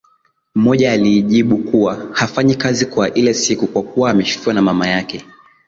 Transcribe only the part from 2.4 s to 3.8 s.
kazi kwa ile siku